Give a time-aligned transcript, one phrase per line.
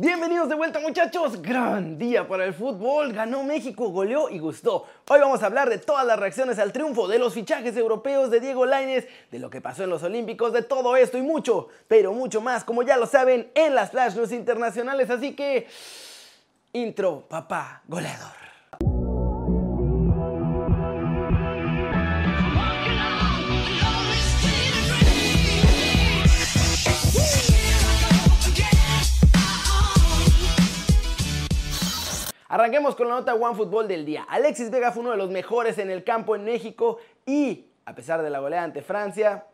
[0.00, 4.86] Bienvenidos de vuelta muchachos, gran día para el fútbol, ganó México, goleó y gustó.
[5.08, 8.38] Hoy vamos a hablar de todas las reacciones al triunfo, de los fichajes europeos de
[8.38, 12.12] Diego Lainez, de lo que pasó en los Olímpicos, de todo esto y mucho, pero
[12.12, 15.66] mucho más, como ya lo saben, en las Flash News internacionales, así que...
[16.74, 18.47] Intro, papá, goleador.
[32.58, 34.26] Arranquemos con la nota One Fútbol del día.
[34.28, 38.20] Alexis Vega fue uno de los mejores en el campo en México y, a pesar
[38.20, 39.44] de la goleada ante Francia,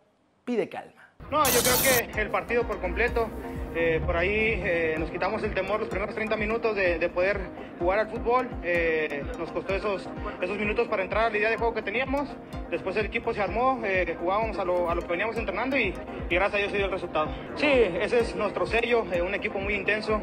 [0.42, 1.12] pide calma.
[1.30, 3.28] No, yo creo que el partido por completo
[3.74, 4.30] eh, por ahí
[4.64, 7.40] eh, nos quitamos el temor los primeros 30 minutos de, poder
[7.78, 8.48] jugar al fútbol.
[8.62, 10.08] Eh, nos costó esos,
[10.40, 12.28] esos minutos para entrar a la idea de juego que teníamos.
[12.70, 13.80] Después el equipo se armó,
[14.18, 15.94] jugábamos a lo, a lo, que veníamos entrenando y,
[16.28, 17.28] y, gracias a Dios se dio el resultado.
[17.56, 20.20] Sí, ese es nuestro sello, un equipo muy intenso,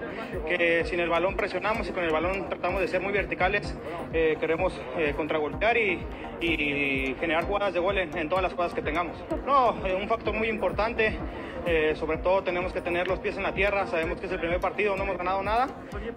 [0.47, 3.75] que sin el balón presionamos y con el balón tratamos de ser muy verticales.
[4.11, 4.79] queremos
[5.15, 6.03] contragolpear y,
[6.41, 9.15] y, generar jugadas de gol en, todas las jugadas que tengamos.
[9.45, 11.17] No, un factor muy importante.
[11.65, 14.39] Eh, sobre todo tenemos que tener los pies en la tierra, sabemos que es el
[14.39, 15.67] primer partido, no hemos ganado nada,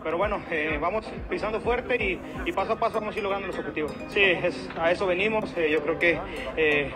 [0.02, 3.58] pero bueno, eh, vamos pisando fuerte y, paso a paso vamos a ir logrando los
[3.58, 3.92] objetivos.
[4.08, 6.13] Sí, es, a eso venimos, eh, yo creo que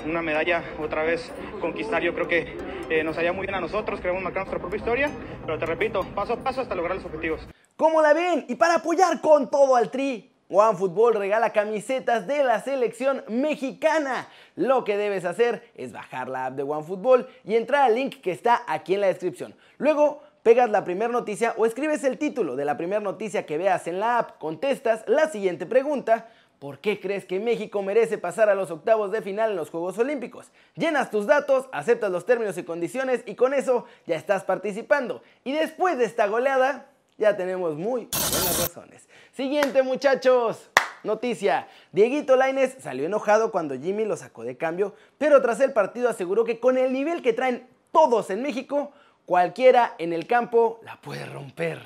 [0.07, 4.23] una medalla otra vez conquistar, yo creo que nos haría muy bien a nosotros, queremos
[4.23, 5.11] marcar nuestra propia historia,
[5.45, 7.47] pero te repito, paso a paso hasta lograr los objetivos.
[7.77, 8.45] ¿Cómo la ven?
[8.49, 14.29] Y para apoyar con todo al Tri, OneFootball regala camisetas de la selección mexicana.
[14.57, 18.33] Lo que debes hacer es bajar la app de OneFootball y entrar al link que
[18.33, 19.55] está aquí en la descripción.
[19.77, 23.87] Luego pegas la primera noticia o escribes el título de la primera noticia que veas
[23.87, 26.29] en la app, contestas la siguiente pregunta.
[26.59, 29.97] ¿Por qué crees que México merece pasar a los octavos de final en los Juegos
[29.99, 30.51] Olímpicos?
[30.75, 35.23] Llenas tus datos, aceptas los términos y condiciones y con eso ya estás participando.
[35.45, 39.09] Y después de esta goleada, ya tenemos muy buenas razones.
[39.33, 40.71] Siguiente muchachos.
[41.05, 46.09] Noticia, Dieguito Laines salió enojado cuando Jimmy lo sacó de cambio, pero tras el partido
[46.09, 48.91] aseguró que con el nivel que traen todos en México,
[49.25, 51.81] cualquiera en el campo la puede romper.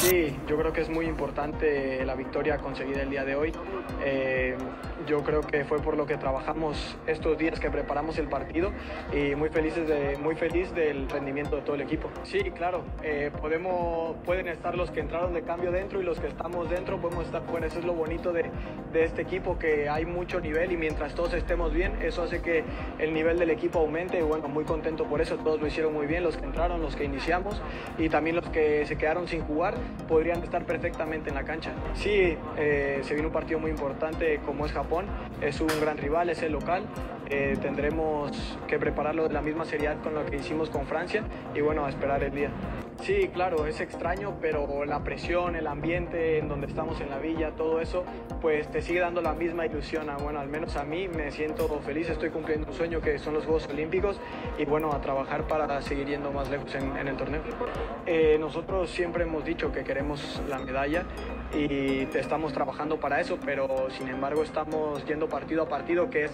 [0.00, 3.52] Sí, yo creo que es muy importante la victoria conseguida el día de hoy.
[4.04, 4.56] Eh,
[5.08, 8.70] yo creo que fue por lo que trabajamos estos días que preparamos el partido
[9.12, 12.10] y muy felices de, muy feliz del rendimiento de todo el equipo.
[12.22, 16.28] Sí, claro, eh, podemos, pueden estar los que entraron de cambio dentro y los que
[16.28, 18.50] estamos dentro podemos estar, bueno, eso es lo bonito de,
[18.92, 22.62] de este equipo, que hay mucho nivel y mientras todos estemos bien, eso hace que
[22.98, 26.06] el nivel del equipo aumente y bueno, muy contento por eso, todos lo hicieron muy
[26.06, 27.60] bien, los que entraron, los que iniciamos
[27.96, 29.74] y también los que se quedaron sin jugar
[30.08, 31.72] podrían estar perfectamente en la cancha.
[31.94, 35.06] Sí, eh, se viene un partido muy importante como es Japón,
[35.40, 36.84] es un gran rival, es el local,
[37.30, 41.22] eh, tendremos que prepararlo de la misma seriedad con lo que hicimos con Francia
[41.54, 42.50] y bueno, a esperar el día.
[43.02, 47.52] Sí, claro, es extraño, pero la presión, el ambiente en donde estamos en la villa,
[47.52, 48.04] todo eso,
[48.40, 50.08] pues te sigue dando la misma ilusión.
[50.20, 53.44] Bueno, al menos a mí me siento feliz, estoy cumpliendo un sueño que son los
[53.44, 54.20] Juegos Olímpicos
[54.58, 57.40] y bueno, a trabajar para seguir yendo más lejos en, el torneo.
[58.04, 61.04] Eh, nosotros siempre hemos dicho que queremos la medalla
[61.56, 66.32] y estamos trabajando para eso, pero sin embargo estamos yendo partido a partido, que es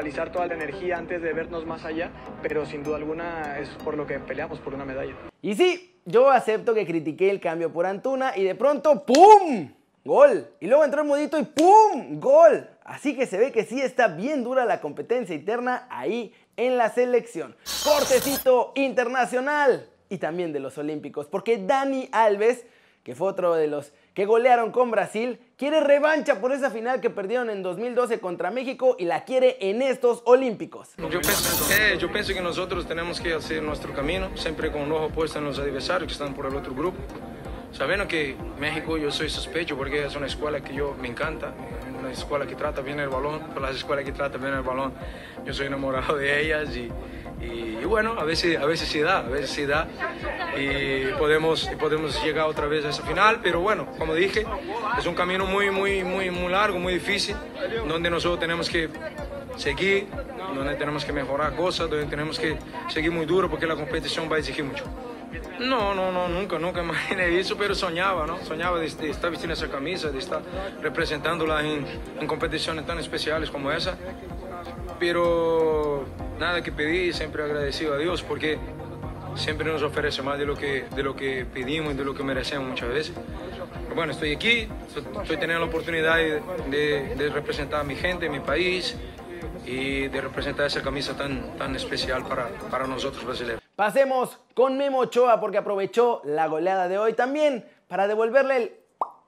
[0.00, 3.98] focalizar toda la energía antes de vernos más allá, pero sin duda alguna es por
[3.98, 5.12] lo que peleamos por una medalla.
[5.42, 9.70] Y sí, yo acepto que critiqué el cambio por Antuna y de pronto ¡pum!
[10.02, 10.54] Gol.
[10.58, 12.18] Y luego entró el modito y ¡pum!
[12.18, 12.66] Gol.
[12.82, 16.88] Así que se ve que sí está bien dura la competencia interna ahí en la
[16.88, 17.54] selección.
[17.84, 22.64] Cortecito internacional y también de los Olímpicos, porque Dani Alves,
[23.02, 27.10] que fue otro de los que golearon con Brasil, quiere revancha por esa final que
[27.10, 30.90] perdieron en 2012 contra México y la quiere en estos Olímpicos.
[30.98, 34.92] Yo pienso, eh, yo pienso que nosotros tenemos que hacer nuestro camino, siempre con un
[34.92, 36.98] ojo puesto en los adversarios que están por el otro grupo.
[37.72, 41.54] Sabiendo que México yo soy sospecho porque es una escuela que yo me encanta,
[42.00, 44.92] una escuela que trata bien el balón, las escuelas que trata bien el balón,
[45.44, 46.90] yo soy enamorado de ellas y
[47.40, 49.88] y, bueno, a veces, a veces sí da, a veces sí da
[50.56, 54.44] y podemos, podemos llegar otra vez a esa final, pero bueno, como dije,
[54.98, 57.36] es un camino muy, muy, muy, muy largo, muy difícil,
[57.88, 58.88] donde nosotros tenemos que
[59.56, 60.06] seguir,
[60.54, 62.58] donde tenemos que mejorar cosas, donde tenemos que
[62.88, 64.84] seguir muy duro porque la competición va a exigir mucho.
[65.60, 68.38] No, no, no, nunca, nunca imaginé eso, pero soñaba, ¿no?
[68.44, 70.42] Soñaba de, estar vistiendo esa camisa, de estar
[70.82, 71.86] representándola en,
[72.20, 73.96] en competiciones tan especiales como esa.
[75.00, 76.04] Pero
[76.38, 78.58] nada que pedir, siempre agradecido a Dios porque
[79.34, 82.22] siempre nos ofrece más de lo que, de lo que pedimos y de lo que
[82.22, 83.14] merecemos muchas veces.
[83.84, 88.94] Pero bueno, estoy aquí, estoy teniendo la oportunidad de, representar a mi gente, mi país
[89.64, 93.62] y de representar esa camisa tan, tan especial para, para nosotros brasileños.
[93.76, 98.72] Pasemos con Memo Ochoa porque aprovechó la goleada de hoy también para devolverle el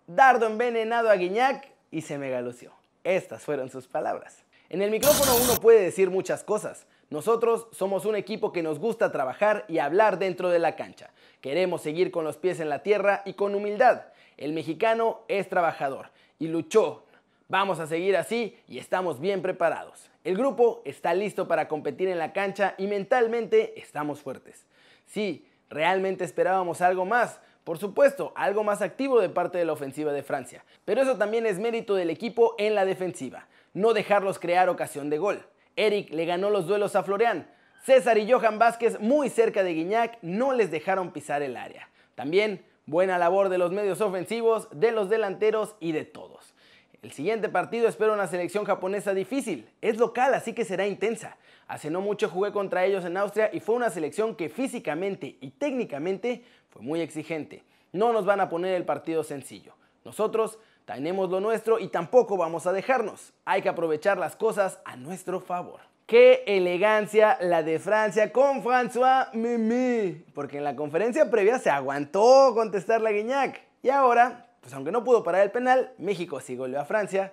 [0.07, 2.73] dardo envenenado a Guiñac y se me lució.
[3.05, 4.45] Estas fueron sus palabras.
[4.73, 6.87] En el micrófono uno puede decir muchas cosas.
[7.11, 11.11] Nosotros somos un equipo que nos gusta trabajar y hablar dentro de la cancha.
[11.43, 14.05] Queremos seguir con los pies en la tierra y con humildad.
[14.39, 16.07] El mexicano es trabajador
[16.39, 17.05] y luchó.
[17.49, 20.11] Vamos a seguir así y estamos bien preparados.
[20.25, 24.65] El grupo está listo para competir en la cancha y mentalmente estamos fuertes.
[25.05, 27.41] Sí, realmente esperábamos algo más.
[27.65, 30.65] Por supuesto, algo más activo de parte de la ofensiva de Francia.
[30.87, 33.49] Pero eso también es mérito del equipo en la defensiva.
[33.75, 35.47] No dejarlos crear ocasión de gol.
[35.77, 37.49] Eric le ganó los duelos a Florian.
[37.85, 41.89] César y Johan Vázquez, muy cerca de Guiñac, no les dejaron pisar el área.
[42.15, 46.55] También buena labor de los medios ofensivos, de los delanteros y de todos.
[47.03, 49.69] El siguiente partido espero una selección japonesa difícil.
[49.81, 51.37] Es local, así que será intensa.
[51.67, 55.51] Hace no mucho jugué contra ellos en Austria y fue una selección que físicamente y
[55.51, 57.65] técnicamente fue muy exigente.
[57.91, 59.75] No nos van a poner el partido sencillo.
[60.05, 63.32] Nosotros tenemos lo nuestro y tampoco vamos a dejarnos.
[63.44, 65.81] Hay que aprovechar las cosas a nuestro favor.
[66.06, 70.25] Qué elegancia la de Francia con François Mimi.
[70.34, 73.61] Porque en la conferencia previa se aguantó contestar la Guiñac.
[73.82, 77.32] Y ahora pues aunque no pudo parar el penal, México sí goleó a Francia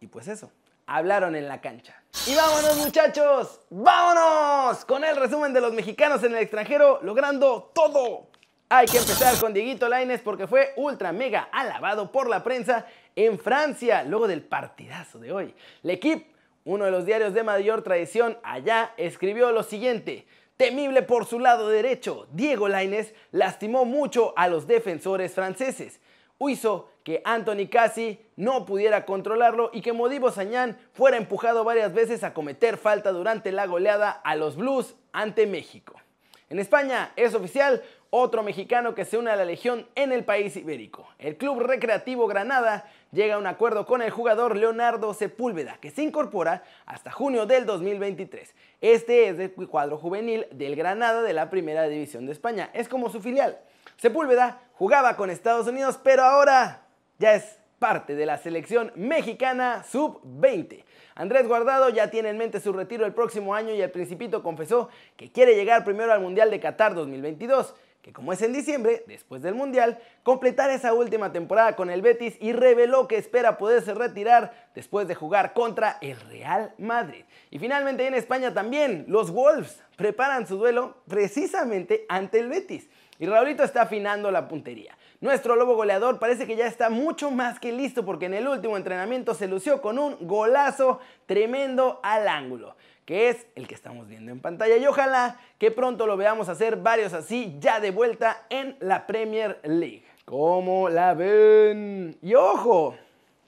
[0.00, 0.50] y pues eso,
[0.86, 1.94] hablaron en la cancha.
[2.26, 8.29] Y vámonos muchachos, vámonos con el resumen de los mexicanos en el extranjero logrando todo.
[8.72, 12.86] Hay que empezar con Dieguito Laines porque fue ultra mega alabado por la prensa
[13.16, 15.54] en Francia luego del partidazo de hoy.
[15.82, 16.30] L'Equipe,
[16.64, 20.26] uno de los diarios de mayor tradición allá, escribió lo siguiente.
[20.56, 26.00] Temible por su lado derecho, Diego Laines lastimó mucho a los defensores franceses
[26.48, 32.24] hizo que Anthony Cassi no pudiera controlarlo y que Modibo Sañán fuera empujado varias veces
[32.24, 36.00] a cometer falta durante la goleada a los Blues ante México.
[36.48, 40.56] En España es oficial otro mexicano que se une a la Legión en el país
[40.56, 41.08] ibérico.
[41.18, 46.02] El Club Recreativo Granada llega a un acuerdo con el jugador Leonardo Sepúlveda, que se
[46.02, 48.54] incorpora hasta junio del 2023.
[48.80, 52.70] Este es el cuadro juvenil del Granada de la Primera División de España.
[52.74, 53.58] Es como su filial.
[53.96, 56.86] Sepúlveda jugaba con Estados Unidos, pero ahora
[57.18, 60.84] ya es parte de la selección mexicana sub-20.
[61.14, 64.88] Andrés Guardado ya tiene en mente su retiro el próximo año y el Principito confesó
[65.16, 69.42] que quiere llegar primero al Mundial de Qatar 2022, que como es en diciembre, después
[69.42, 74.68] del Mundial, completar esa última temporada con el Betis y reveló que espera poderse retirar
[74.74, 77.24] después de jugar contra el Real Madrid.
[77.50, 82.88] Y finalmente en España también, los Wolves preparan su duelo precisamente ante el Betis.
[83.18, 84.96] Y Raulito está afinando la puntería.
[85.20, 88.78] Nuestro lobo goleador parece que ya está mucho más que listo porque en el último
[88.78, 94.30] entrenamiento se lució con un golazo tremendo al ángulo, que es el que estamos viendo
[94.30, 94.76] en pantalla.
[94.76, 99.60] Y ojalá que pronto lo veamos hacer varios así ya de vuelta en la Premier
[99.64, 100.04] League.
[100.24, 102.16] ¿Cómo la ven?
[102.22, 102.94] Y ojo,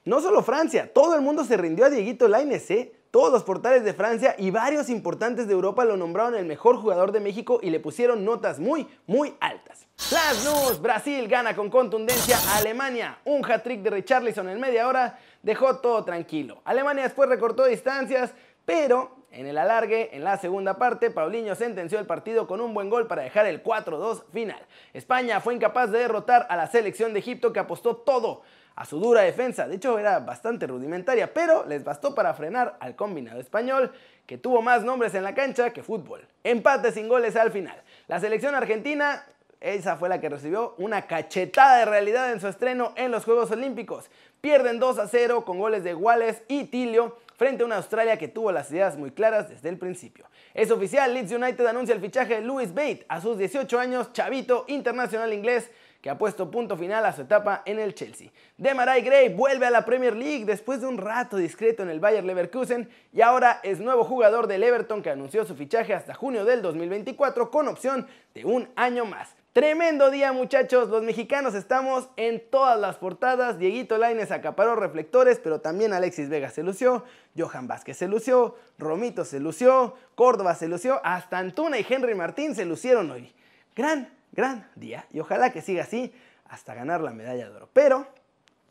[0.05, 2.91] no solo Francia, todo el mundo se rindió a Dieguito Lainez, ¿eh?
[3.09, 7.11] Todos los portales de Francia y varios importantes de Europa lo nombraron el mejor jugador
[7.11, 9.85] de México y le pusieron notas muy, muy altas.
[9.95, 13.19] Flash News, Brasil gana con contundencia a Alemania.
[13.23, 16.63] Un hat-trick de Richarlison en media hora dejó todo tranquilo.
[16.65, 18.33] Alemania después recortó distancias,
[18.65, 22.89] pero en el alargue, en la segunda parte, Paulinho sentenció el partido con un buen
[22.89, 24.61] gol para dejar el 4-2 final.
[24.93, 28.43] España fue incapaz de derrotar a la selección de Egipto que apostó todo
[28.75, 29.67] a su dura defensa.
[29.67, 33.91] De hecho, era bastante rudimentaria, pero les bastó para frenar al combinado español,
[34.27, 36.27] que tuvo más nombres en la cancha que fútbol.
[36.43, 37.81] Empate sin goles al final.
[38.07, 39.25] La selección argentina
[39.63, 43.49] esa fue la que recibió una cachetada de realidad en su estreno en los Juegos
[43.49, 44.09] Olímpicos.
[44.41, 48.27] Pierden 2 a 0 con goles de Wallace y Tilio frente a una Australia que
[48.27, 50.25] tuvo las ideas muy claras desde el principio.
[50.53, 54.65] Es oficial, Leeds United anuncia el fichaje de Louis Bate a sus 18 años, chavito
[54.67, 55.69] internacional inglés
[56.03, 58.29] que ha puesto punto final a su etapa en el Chelsea.
[58.57, 62.25] Demarai Gray vuelve a la Premier League después de un rato discreto en el Bayer
[62.25, 66.61] Leverkusen y ahora es nuevo jugador del Everton que anunció su fichaje hasta junio del
[66.61, 69.33] 2024 con opción de un año más.
[69.53, 75.61] Tremendo día muchachos, los mexicanos estamos en todas las portadas, Dieguito Laines acaparó reflectores, pero
[75.61, 77.03] también Alexis Vega se lució,
[77.37, 82.55] Johan Vázquez se lució, Romito se lució, Córdoba se lució, hasta Antuna y Henry Martín
[82.55, 83.31] se lucieron hoy.
[83.75, 86.11] Gran gran día y ojalá que siga así
[86.49, 87.69] hasta ganar la medalla de oro.
[87.73, 88.07] Pero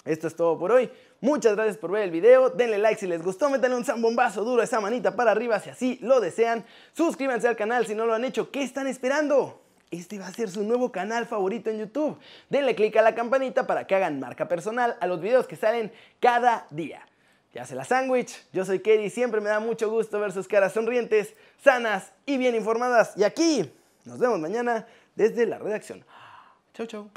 [0.05, 0.91] esto es todo por hoy.
[1.21, 2.51] Muchas gracias por ver el video.
[2.51, 3.49] Denle like si les gustó.
[3.49, 6.65] Métanle un zambombazo duro, esa manita para arriba si así lo desean.
[6.93, 8.51] Suscríbanse al canal si no lo han hecho.
[8.51, 9.62] ¿Qué están esperando?
[9.93, 12.19] Este va a ser su nuevo canal favorito en YouTube.
[12.49, 15.93] Denle click a la campanita para que hagan marca personal a los videos que salen
[16.19, 17.07] cada día.
[17.53, 20.73] Ya se la sándwich, yo soy Kerry, siempre me da mucho gusto ver sus caras
[20.73, 23.13] sonrientes, sanas y bien informadas.
[23.19, 23.71] Y aquí
[24.05, 26.03] Nos vemos mañana desde la redacción.
[26.73, 27.11] Chau, chau.